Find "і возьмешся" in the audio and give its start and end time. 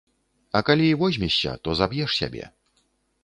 0.93-1.53